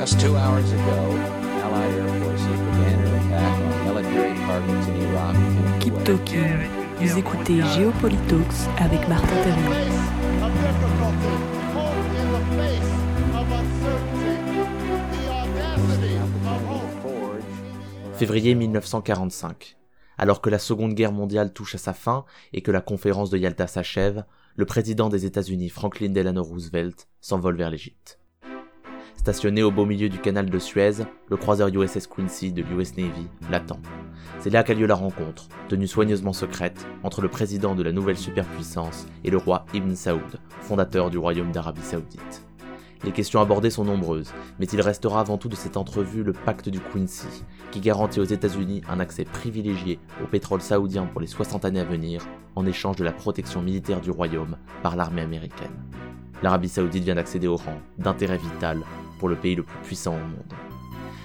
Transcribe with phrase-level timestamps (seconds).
[0.00, 0.98] Just two hours ago,
[1.62, 6.04] Allied air forces began an attack on military targets in Iraq and Keep Kuwait.
[6.04, 6.68] Talking.
[7.00, 9.26] Vous écoutez Géopolitalks avec Martin.
[16.54, 17.42] Forge
[18.14, 19.76] Février 1945.
[20.16, 22.24] Alors que la Seconde Guerre mondiale touche à sa fin
[22.54, 24.24] et que la conférence de Yalta s'achève,
[24.56, 28.19] le président des États-Unis Franklin Delano Roosevelt s'envole vers l'Égypte.
[29.20, 33.28] Stationné au beau milieu du canal de Suez, le croiseur USS Quincy de l'US Navy
[33.50, 33.78] l'attend.
[34.38, 38.16] C'est là qu'a lieu la rencontre, tenue soigneusement secrète, entre le président de la nouvelle
[38.16, 42.46] superpuissance et le roi Ibn Saoud, fondateur du royaume d'Arabie Saoudite.
[43.04, 46.70] Les questions abordées sont nombreuses, mais il restera avant tout de cette entrevue le pacte
[46.70, 51.66] du Quincy, qui garantit aux États-Unis un accès privilégié au pétrole saoudien pour les 60
[51.66, 55.76] années à venir, en échange de la protection militaire du royaume par l'armée américaine.
[56.42, 58.82] L'Arabie saoudite vient d'accéder au rang d'intérêt vital
[59.18, 60.54] pour le pays le plus puissant au monde.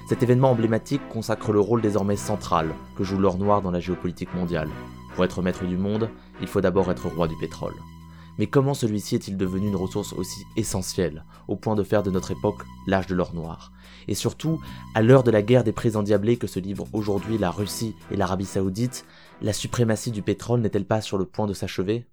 [0.10, 4.34] Cet événement emblématique consacre le rôle désormais central que joue l'or noir dans la géopolitique
[4.34, 4.70] mondiale.
[5.16, 6.10] Pour être maître du monde,
[6.42, 7.74] il faut d'abord être roi du pétrole.
[8.38, 12.32] Mais comment celui-ci est-il devenu une ressource aussi essentielle, au point de faire de notre
[12.32, 13.72] époque l'âge de l'or noir?
[14.10, 14.60] Et surtout,
[14.94, 18.18] à l'heure de la guerre des prix endiablés que se livrent aujourd'hui la Russie et
[18.18, 19.06] l'Arabie saoudite,
[19.42, 22.06] la suprématie du pétrole n'est-elle pas sur le point de s'achever?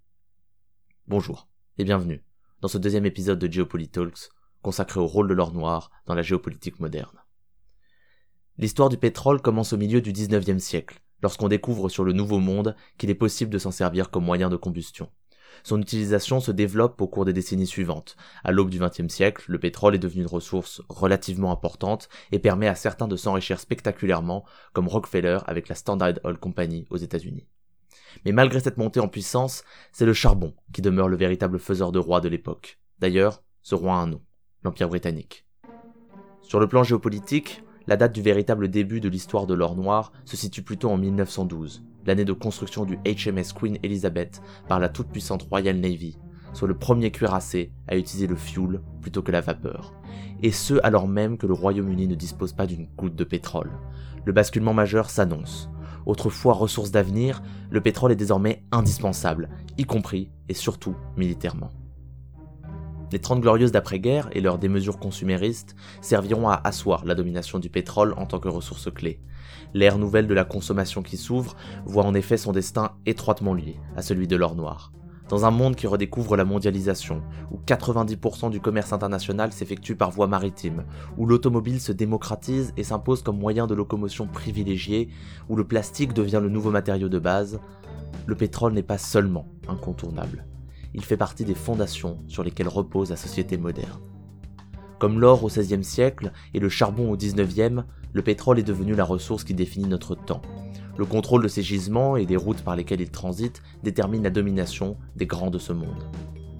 [1.08, 2.22] Bonjour, et bienvenue
[2.62, 4.30] dans ce deuxième épisode de Geopolitalks,
[4.62, 7.18] consacré au rôle de l'or noir dans la géopolitique moderne.
[8.56, 12.76] L'histoire du pétrole commence au milieu du 19e siècle, lorsqu'on découvre sur le Nouveau Monde
[12.98, 15.10] qu'il est possible de s'en servir comme moyen de combustion.
[15.64, 18.16] Son utilisation se développe au cours des décennies suivantes.
[18.44, 22.68] À l'aube du XXe siècle, le pétrole est devenu une ressource relativement importante et permet
[22.68, 27.48] à certains de s'enrichir spectaculairement, comme Rockefeller avec la Standard Oil Company aux États-Unis.
[28.24, 31.98] Mais malgré cette montée en puissance, c'est le charbon qui demeure le véritable faiseur de
[31.98, 32.78] roi de l'époque.
[32.98, 34.20] D'ailleurs, ce roi a un nom,
[34.62, 35.46] l'Empire britannique.
[36.42, 40.36] Sur le plan géopolitique, la date du véritable début de l'histoire de l'or noir se
[40.36, 45.76] situe plutôt en 1912, l'année de construction du HMS Queen Elizabeth par la toute-puissante Royal
[45.76, 46.18] Navy,
[46.52, 49.94] soit le premier cuirassé à utiliser le fuel plutôt que la vapeur.
[50.42, 53.70] Et ce alors même que le Royaume-Uni ne dispose pas d'une goutte de pétrole.
[54.24, 55.68] Le basculement majeur s'annonce.
[56.06, 59.48] Autrefois ressource d'avenir, le pétrole est désormais indispensable,
[59.78, 61.70] y compris et surtout militairement.
[63.12, 68.14] Les Trente Glorieuses d'après-guerre et leurs démesures consuméristes serviront à asseoir la domination du pétrole
[68.16, 69.20] en tant que ressource clé.
[69.74, 71.54] L'ère nouvelle de la consommation qui s'ouvre
[71.84, 74.92] voit en effet son destin étroitement lié à celui de l'or noir.
[75.28, 80.26] Dans un monde qui redécouvre la mondialisation, où 90% du commerce international s'effectue par voie
[80.26, 80.84] maritime,
[81.16, 85.08] où l'automobile se démocratise et s'impose comme moyen de locomotion privilégié,
[85.48, 87.60] où le plastique devient le nouveau matériau de base,
[88.26, 90.44] le pétrole n'est pas seulement incontournable.
[90.94, 94.00] Il fait partie des fondations sur lesquelles repose la société moderne.
[94.98, 99.04] Comme l'or au XVIe siècle et le charbon au XIXe, le pétrole est devenu la
[99.04, 100.42] ressource qui définit notre temps.
[100.98, 104.96] Le contrôle de ces gisements et des routes par lesquelles ils transitent détermine la domination
[105.16, 106.04] des grands de ce monde.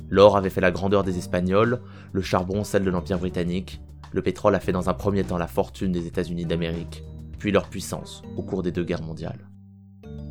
[0.09, 1.81] L'or avait fait la grandeur des Espagnols,
[2.13, 3.81] le charbon celle de l'Empire britannique,
[4.13, 7.03] le pétrole a fait dans un premier temps la fortune des États-Unis d'Amérique,
[7.39, 9.49] puis leur puissance au cours des deux guerres mondiales.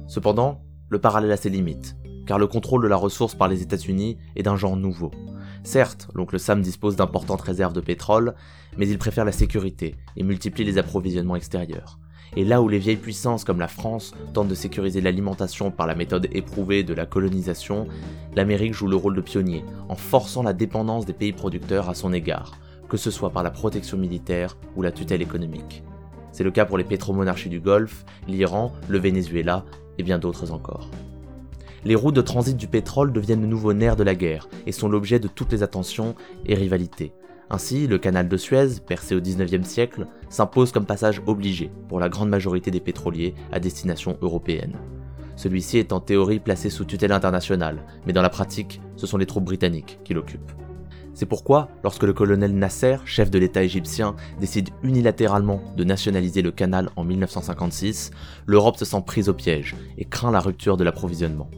[0.08, 1.96] Cependant, le parallèle a ses limites,
[2.28, 5.12] car le contrôle de la ressource par les États-Unis est d'un genre nouveau.
[5.64, 8.36] Certes, l'oncle Sam dispose d'importantes réserves de pétrole,
[8.78, 12.00] mais il préfère la sécurité et multiplie les approvisionnements extérieurs.
[12.38, 15.96] Et là où les vieilles puissances comme la France tentent de sécuriser l'alimentation par la
[15.96, 17.88] méthode éprouvée de la colonisation,
[18.36, 22.14] l'Amérique joue le rôle de pionnier en forçant la dépendance des pays producteurs à son
[22.14, 22.54] égard,
[22.88, 25.84] que ce soit par la protection militaire ou la tutelle économique.
[26.32, 29.66] C'est le cas pour les pétromonarchies du Golfe, l'Iran, le Venezuela
[29.98, 30.90] et bien d'autres encore.
[31.84, 34.88] Les routes de transit du pétrole deviennent le nouveau nerf de la guerre et sont
[34.88, 36.16] l'objet de toutes les attentions
[36.46, 37.12] et rivalités.
[37.54, 42.08] Ainsi, le canal de Suez, percé au XIXe siècle, s'impose comme passage obligé pour la
[42.08, 44.78] grande majorité des pétroliers à destination européenne.
[45.36, 49.26] Celui-ci est en théorie placé sous tutelle internationale, mais dans la pratique, ce sont les
[49.26, 50.54] troupes britanniques qui l'occupent.
[51.14, 56.52] C'est pourquoi, lorsque le colonel Nasser, chef de l'État égyptien, décide unilatéralement de nationaliser le
[56.52, 58.12] canal en 1956,
[58.46, 61.50] l'Europe se sent prise au piège et craint la rupture de l'approvisionnement.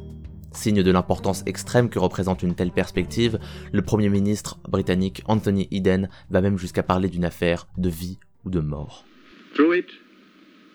[0.53, 3.39] Signe de l'importance extrême que représente une telle perspective,
[3.71, 8.50] le Premier ministre britannique Anthony Eden va même jusqu'à parler d'une affaire de vie ou
[8.50, 9.05] de mort.
[9.55, 9.89] Through it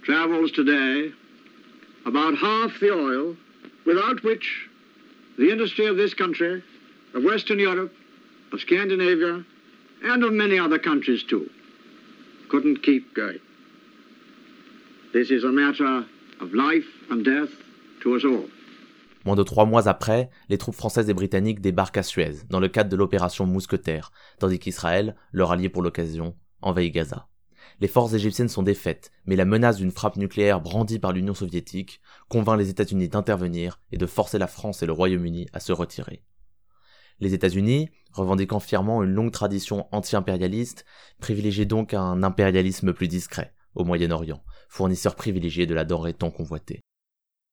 [0.04, 1.12] travels today
[2.06, 3.36] about half the oil
[3.86, 4.68] without which
[5.38, 6.62] the industry of this country,
[7.14, 7.92] of Western Europe,
[8.52, 9.44] of Scandinavia,
[10.04, 11.48] and of many other countries too,
[12.48, 13.40] couldn't keep going.
[15.12, 16.04] This is a matter
[16.40, 17.50] of life and death
[18.02, 18.48] to us all.
[19.28, 22.68] Moins de trois mois après, les troupes françaises et britanniques débarquent à Suez, dans le
[22.68, 27.28] cadre de l'opération Mousquetaire, tandis qu'Israël, leur allié pour l'occasion, envahit Gaza.
[27.82, 32.00] Les forces égyptiennes sont défaites, mais la menace d'une frappe nucléaire brandie par l'Union soviétique
[32.30, 36.24] convainc les États-Unis d'intervenir et de forcer la France et le Royaume-Uni à se retirer.
[37.20, 40.86] Les États-Unis, revendiquant fièrement une longue tradition anti-impérialiste,
[41.20, 46.80] privilégient donc un impérialisme plus discret au Moyen-Orient, fournisseur privilégié de la denrée tant convoitée.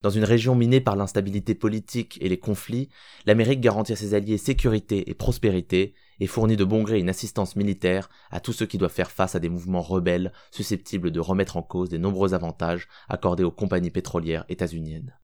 [0.05, 2.89] Dans une région minée par l'instabilité politique et les conflits,
[3.25, 7.55] l'Amérique garantit à ses alliés sécurité et prospérité et fournit de bon gré une assistance
[7.55, 11.57] militaire à tous ceux qui doivent faire face à des mouvements rebelles susceptibles de remettre
[11.57, 15.17] en cause des nombreux avantages accordés aux compagnies pétrolières états-uniennes.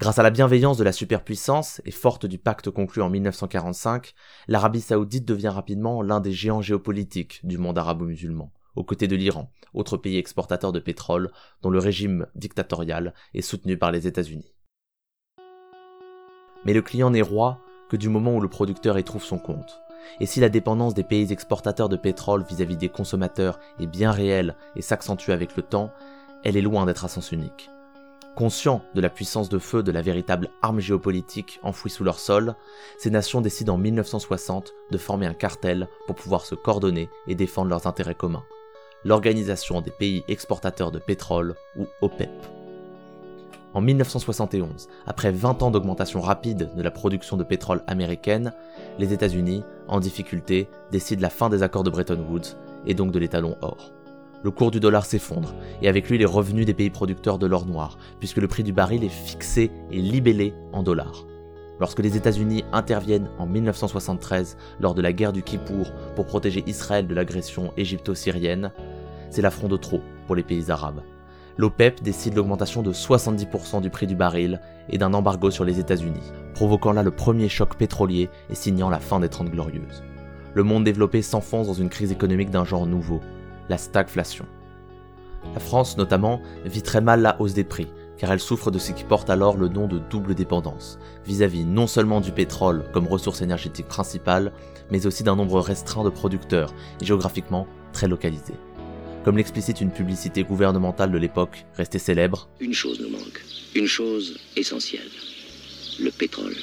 [0.00, 4.14] Grâce à la bienveillance de la superpuissance et forte du pacte conclu en 1945,
[4.48, 9.50] l'Arabie saoudite devient rapidement l'un des géants géopolitiques du monde arabo-musulman, aux côtés de l'Iran,
[9.74, 11.30] autre pays exportateur de pétrole
[11.62, 14.54] dont le régime dictatorial est soutenu par les États-Unis.
[16.64, 19.80] Mais le client n'est roi que du moment où le producteur y trouve son compte.
[20.20, 24.56] Et si la dépendance des pays exportateurs de pétrole vis-à-vis des consommateurs est bien réelle
[24.76, 25.90] et s'accentue avec le temps,
[26.44, 27.70] elle est loin d'être à sens unique.
[28.36, 32.54] Conscients de la puissance de feu de la véritable arme géopolitique enfouie sous leur sol,
[32.98, 37.68] ces nations décident en 1960 de former un cartel pour pouvoir se coordonner et défendre
[37.68, 38.44] leurs intérêts communs.
[39.04, 42.30] L'Organisation des pays exportateurs de pétrole, ou OPEP.
[43.72, 48.52] En 1971, après 20 ans d'augmentation rapide de la production de pétrole américaine,
[48.98, 52.56] les États-Unis, en difficulté, décident la fin des accords de Bretton Woods
[52.86, 53.92] et donc de l'étalon or
[54.42, 57.66] le cours du dollar s'effondre, et avec lui les revenus des pays producteurs de l'or
[57.66, 61.26] noir, puisque le prix du baril est fixé et libellé en dollars.
[61.78, 67.06] Lorsque les États-Unis interviennent en 1973 lors de la guerre du Kippour pour protéger Israël
[67.06, 68.70] de l'agression égypto-syrienne,
[69.30, 71.02] c'est l'affront de trop pour les pays arabes.
[71.56, 76.32] L'OPEP décide l'augmentation de 70% du prix du baril et d'un embargo sur les États-Unis,
[76.54, 80.02] provoquant là le premier choc pétrolier et signant la fin des Trente Glorieuses.
[80.54, 83.20] Le monde développé s'enfonce dans une crise économique d'un genre nouveau,
[83.68, 84.46] la stagflation.
[85.54, 88.92] La France, notamment, vit très mal la hausse des prix, car elle souffre de ce
[88.92, 93.42] qui porte alors le nom de double dépendance, vis-à-vis non seulement du pétrole comme ressource
[93.42, 94.52] énergétique principale,
[94.90, 98.58] mais aussi d'un nombre restreint de producteurs, et géographiquement très localisés.
[99.24, 102.48] Comme l'explicite une publicité gouvernementale de l'époque, restée célèbre.
[102.58, 103.42] Une chose nous manque,
[103.74, 105.10] une chose essentielle,
[106.00, 106.56] le pétrole.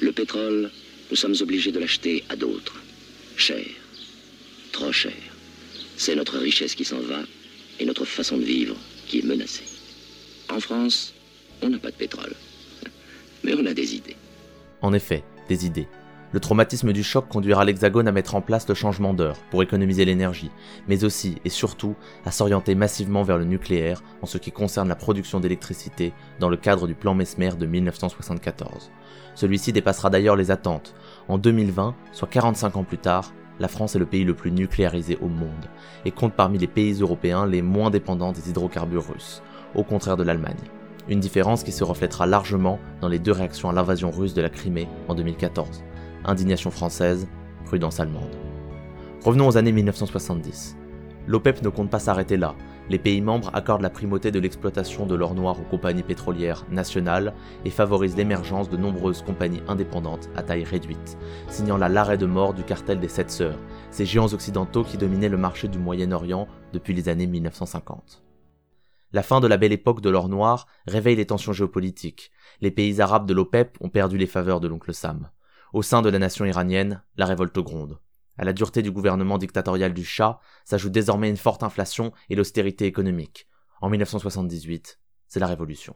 [0.00, 0.70] Le pétrole,
[1.10, 2.80] nous sommes obligés de l'acheter à d'autres.
[3.36, 3.64] Cher,
[4.70, 5.12] trop cher.
[5.96, 7.22] C'est notre richesse qui s'en va
[7.80, 8.76] et notre façon de vivre
[9.08, 9.64] qui est menacée.
[10.48, 11.12] En France,
[11.60, 12.34] on n'a pas de pétrole,
[13.44, 14.16] mais on a des idées.
[14.80, 15.88] En effet, des idées.
[16.32, 20.04] Le traumatisme du choc conduira l'Hexagone à mettre en place le changement d'heure pour économiser
[20.04, 20.52] l'énergie,
[20.86, 24.94] mais aussi et surtout à s'orienter massivement vers le nucléaire en ce qui concerne la
[24.94, 28.92] production d'électricité dans le cadre du plan Mesmer de 1974.
[29.34, 30.94] Celui-ci dépassera d'ailleurs les attentes.
[31.26, 35.18] En 2020, soit 45 ans plus tard, la France est le pays le plus nucléarisé
[35.20, 35.66] au monde
[36.04, 39.42] et compte parmi les pays européens les moins dépendants des hydrocarbures russes,
[39.74, 40.54] au contraire de l'Allemagne.
[41.08, 44.48] Une différence qui se reflètera largement dans les deux réactions à l'invasion russe de la
[44.48, 45.82] Crimée en 2014.
[46.24, 47.28] Indignation française,
[47.64, 48.36] prudence allemande.
[49.24, 50.76] Revenons aux années 1970.
[51.26, 52.54] L'OPEP ne compte pas s'arrêter là
[52.90, 57.32] les pays membres accordent la primauté de l'exploitation de l'or noir aux compagnies pétrolières nationales
[57.64, 61.16] et favorisent l'émergence de nombreuses compagnies indépendantes à taille réduite,
[61.48, 63.60] signant là l'arrêt de mort du cartel des Sept Sœurs,
[63.92, 68.24] ces géants occidentaux qui dominaient le marché du Moyen-Orient depuis les années 1950.
[69.12, 72.32] La fin de la belle époque de l'or noir réveille les tensions géopolitiques.
[72.60, 75.30] Les pays arabes de l'OPEP ont perdu les faveurs de l'oncle Sam.
[75.72, 78.00] Au sein de la nation iranienne, la révolte gronde.
[78.36, 82.86] À la dureté du gouvernement dictatorial du Shah s'ajoute désormais une forte inflation et l'austérité
[82.86, 83.46] économique.
[83.80, 84.98] En 1978,
[85.28, 85.94] c'est la révolution.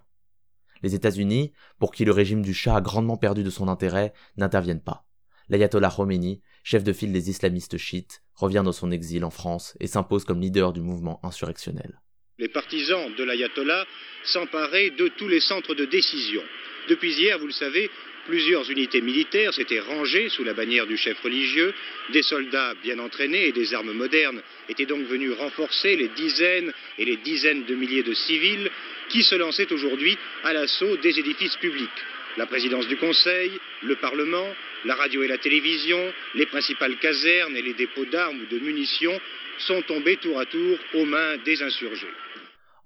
[0.82, 4.82] Les États-Unis, pour qui le régime du Shah a grandement perdu de son intérêt, n'interviennent
[4.82, 5.06] pas.
[5.48, 9.86] L'ayatollah Khomeini, chef de file des islamistes chiites, revient dans son exil en France et
[9.86, 12.00] s'impose comme leader du mouvement insurrectionnel.
[12.38, 13.84] Les partisans de l'ayatollah
[14.24, 16.42] s'emparaient de tous les centres de décision.
[16.88, 17.90] Depuis hier, vous le savez,
[18.26, 21.74] Plusieurs unités militaires s'étaient rangées sous la bannière du chef religieux.
[22.12, 24.40] Des soldats bien entraînés et des armes modernes
[24.70, 28.70] étaient donc venus renforcer les dizaines et les dizaines de milliers de civils
[29.10, 31.90] qui se lançaient aujourd'hui à l'assaut des édifices publics.
[32.38, 33.52] La présidence du Conseil,
[33.82, 34.48] le Parlement,
[34.86, 35.98] la radio et la télévision,
[36.34, 39.20] les principales casernes et les dépôts d'armes ou de munitions
[39.58, 42.08] sont tombés tour à tour aux mains des insurgés.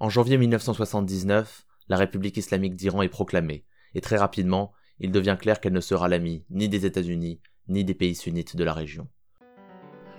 [0.00, 3.64] En janvier 1979, la République islamique d'Iran est proclamée,
[3.94, 7.94] et très rapidement, il devient clair qu'elle ne sera l'amie ni des États-Unis, ni des
[7.94, 9.08] pays sunnites de la région.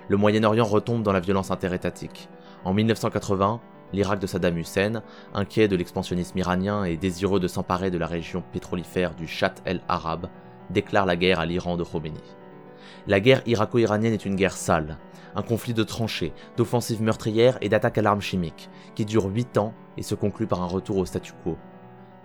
[0.08, 2.30] Le Moyen-Orient retombe dans la violence interétatique.
[2.66, 3.62] En 1980,
[3.94, 8.44] l'Irak de Saddam Hussein, inquiet de l'expansionnisme iranien et désireux de s'emparer de la région
[8.52, 10.28] pétrolifère du Chat el-Arab,
[10.70, 12.22] déclare la guerre à l'Iran de Khomeini.
[13.08, 14.98] La guerre irako-iranienne est une guerre sale,
[15.36, 19.74] un conflit de tranchées, d'offensives meurtrières et d'attaques à l'arme chimique, qui dure 8 ans
[19.98, 21.58] et se conclut par un retour au statu quo.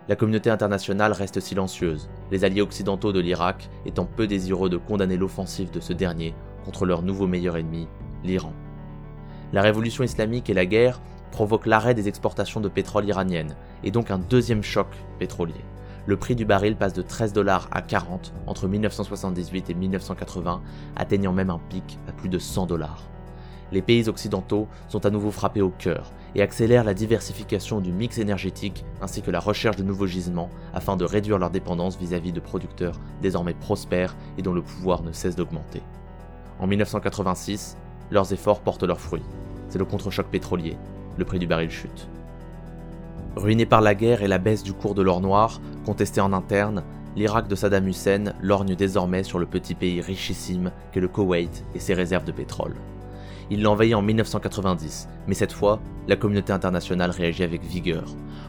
[0.07, 5.17] La communauté internationale reste silencieuse, les alliés occidentaux de l'Irak étant peu désireux de condamner
[5.17, 6.35] l'offensive de ce dernier
[6.67, 7.89] contre leur nouveau meilleur ennemi,
[8.23, 8.53] l'Iran.
[9.55, 14.11] La révolution islamique et la guerre provoquent l'arrêt des exportations de pétrole iraniennes, et donc
[14.11, 15.65] un deuxième choc pétrolier.
[16.05, 20.61] Le prix du baril passe de 13 dollars à 40 entre 1978 et 1980,
[20.97, 23.05] atteignant même un pic à plus de 100 dollars
[23.75, 28.19] les pays occidentaux sont à nouveau frappés au cœur et accélèrent la diversification du mix
[28.19, 32.41] énergétique ainsi que la recherche de nouveaux gisements afin de réduire leur dépendance vis-à-vis de
[32.41, 35.83] producteurs désormais prospères et dont le pouvoir ne cesse d'augmenter.
[36.61, 37.77] En 1986,
[38.11, 39.23] leurs efforts portent leurs fruits.
[39.69, 40.79] C'est le contre-choc pétrolier,
[41.19, 42.09] le prix du baril chute.
[43.35, 46.85] Ruiné par la guerre et la baisse du cours de l'or noir, contesté en interne,
[47.17, 51.81] l'Irak de Saddam Hussein lorgne désormais sur le petit pays richissime qu'est le Koweït et
[51.81, 52.75] ses réserves de pétrole.
[53.51, 58.05] Il l'envahit en 1990, mais cette fois, la communauté internationale réagit avec vigueur.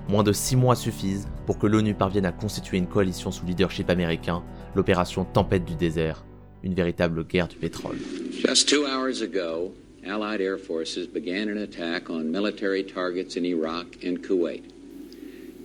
[0.09, 3.89] Moins de six mois suffisent pour que l'ONU parvienne à constituer une coalition sous leadership
[3.89, 4.43] américain,
[4.75, 6.25] l'opération Tempête du désert,
[6.63, 7.97] une véritable guerre du pétrole.
[8.31, 9.73] Just two hours ago,
[10.05, 14.63] Allied air forces began an attack on military targets in Iraq and Kuwait.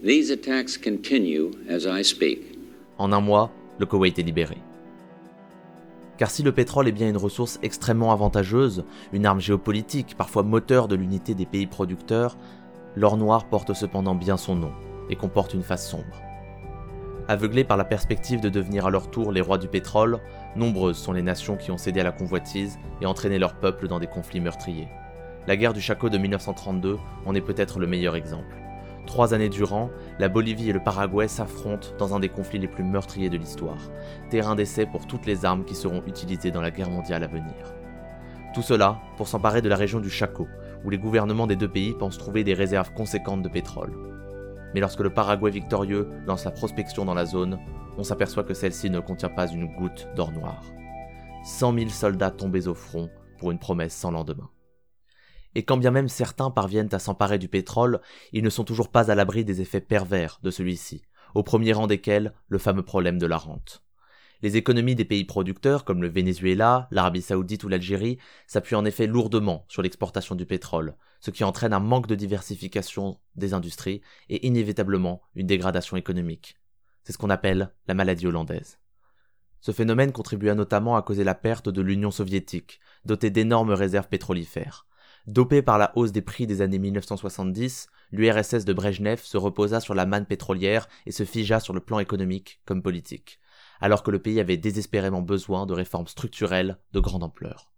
[0.02, 2.56] These attacks continue as I speak.
[2.96, 4.56] En un mois, le Koweït est libéré.
[6.20, 8.84] Car si le pétrole est bien une ressource extrêmement avantageuse,
[9.14, 12.36] une arme géopolitique, parfois moteur de l'unité des pays producteurs,
[12.94, 14.70] l'or noir porte cependant bien son nom
[15.08, 16.20] et comporte une face sombre.
[17.26, 20.20] Aveuglés par la perspective de devenir à leur tour les rois du pétrole,
[20.56, 23.98] nombreuses sont les nations qui ont cédé à la convoitise et entraîné leur peuple dans
[23.98, 24.88] des conflits meurtriers.
[25.46, 28.54] La guerre du Chaco de 1932 en est peut-être le meilleur exemple.
[29.10, 29.90] Trois années durant,
[30.20, 33.90] la Bolivie et le Paraguay s'affrontent dans un des conflits les plus meurtriers de l'histoire,
[34.30, 37.74] terrain d'essai pour toutes les armes qui seront utilisées dans la guerre mondiale à venir.
[38.54, 40.46] Tout cela pour s'emparer de la région du Chaco,
[40.84, 43.90] où les gouvernements des deux pays pensent trouver des réserves conséquentes de pétrole.
[44.74, 47.58] Mais lorsque le Paraguay victorieux lance la prospection dans la zone,
[47.98, 50.62] on s'aperçoit que celle-ci ne contient pas une goutte d'or noir.
[51.44, 54.50] 100 000 soldats tombés au front pour une promesse sans lendemain
[55.54, 58.00] et quand bien même certains parviennent à s'emparer du pétrole,
[58.32, 61.02] ils ne sont toujours pas à l'abri des effets pervers de celui-ci,
[61.34, 63.82] au premier rang desquels le fameux problème de la rente.
[64.42, 69.06] Les économies des pays producteurs, comme le Venezuela, l'Arabie saoudite ou l'Algérie, s'appuient en effet
[69.06, 74.46] lourdement sur l'exportation du pétrole, ce qui entraîne un manque de diversification des industries et
[74.46, 76.56] inévitablement une dégradation économique.
[77.04, 78.78] C'est ce qu'on appelle la maladie hollandaise.
[79.60, 84.86] Ce phénomène contribua notamment à causer la perte de l'Union soviétique, dotée d'énormes réserves pétrolifères.
[85.26, 89.94] Dopé par la hausse des prix des années 1970, l'URSS de Brejnev se reposa sur
[89.94, 93.38] la manne pétrolière et se figea sur le plan économique comme politique,
[93.80, 97.70] alors que le pays avait désespérément besoin de réformes structurelles de grande ampleur.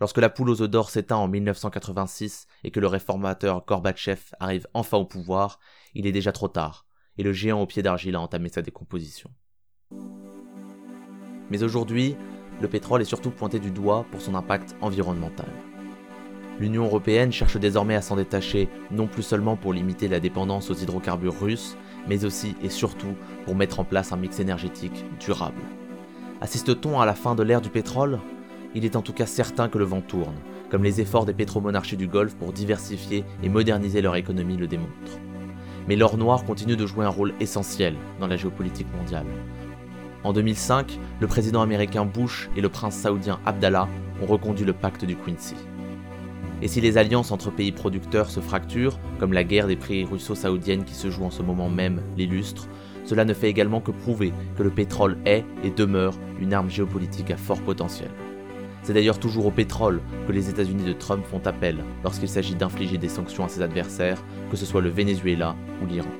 [0.00, 4.66] Lorsque la poule aux œufs d'or s'éteint en 1986 et que le réformateur Gorbatchev arrive
[4.72, 5.58] enfin au pouvoir,
[5.94, 6.86] il est déjà trop tard,
[7.16, 9.30] et le géant au pied d'argile a entamé sa décomposition.
[11.50, 12.16] Mais aujourd'hui,
[12.60, 15.48] le pétrole est surtout pointé du doigt pour son impact environnemental.
[16.60, 20.74] L'Union européenne cherche désormais à s'en détacher, non plus seulement pour limiter la dépendance aux
[20.74, 21.74] hydrocarbures russes,
[22.06, 23.14] mais aussi et surtout
[23.46, 25.62] pour mettre en place un mix énergétique durable.
[26.42, 28.18] Assiste-t-on à la fin de l'ère du pétrole?
[28.74, 30.36] Il est en tout cas certain que le vent tourne,
[30.70, 35.18] comme les efforts des pétromonarchies du Golfe pour diversifier et moderniser leur économie le démontrent.
[35.88, 39.26] Mais l'or noir continue de jouer un rôle essentiel dans la géopolitique mondiale.
[40.24, 43.88] En 2005, le président américain Bush et le prince saoudien Abdallah
[44.22, 45.56] ont reconduit le pacte du Quincy.
[46.62, 50.84] Et si les alliances entre pays producteurs se fracturent, comme la guerre des prix russo-saoudiennes
[50.84, 52.68] qui se joue en ce moment même l'illustre,
[53.04, 57.30] cela ne fait également que prouver que le pétrole est et demeure une arme géopolitique
[57.30, 58.10] à fort potentiel.
[58.82, 62.98] C'est d'ailleurs toujours au pétrole que les États-Unis de Trump font appel lorsqu'il s'agit d'infliger
[62.98, 66.10] des sanctions à ses adversaires, que ce soit le Venezuela ou l'Iran.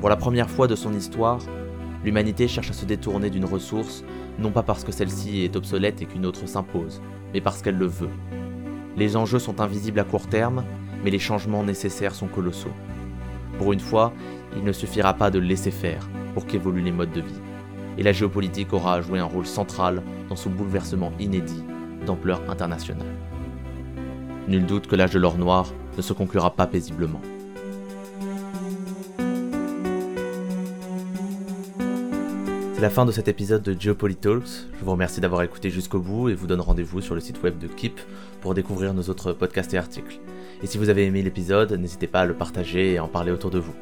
[0.00, 1.40] Pour la première fois de son histoire,
[2.04, 4.04] l'humanité cherche à se détourner d'une ressource,
[4.38, 7.00] non pas parce que celle-ci est obsolète et qu'une autre s'impose,
[7.32, 8.10] mais parce qu'elle le veut,
[8.96, 10.64] les enjeux sont invisibles à court terme,
[11.02, 12.72] mais les changements nécessaires sont colossaux.
[13.58, 14.12] Pour une fois,
[14.56, 17.40] il ne suffira pas de laisser faire pour qu'évoluent les modes de vie.
[17.98, 21.64] Et la géopolitique aura à jouer un rôle central dans ce bouleversement inédit
[22.06, 23.06] d'ampleur internationale.
[24.48, 27.20] Nul doute que l'âge de l'or noir ne se conclura pas paisiblement.
[32.74, 34.66] C'est la fin de cet épisode de Geopolitalks.
[34.80, 37.56] Je vous remercie d'avoir écouté jusqu'au bout et vous donne rendez-vous sur le site web
[37.56, 38.00] de Keep
[38.40, 40.18] pour découvrir nos autres podcasts et articles.
[40.60, 43.52] Et si vous avez aimé l'épisode, n'hésitez pas à le partager et en parler autour
[43.52, 43.74] de vous.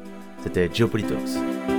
[0.43, 1.72] C'était Geopolitalks.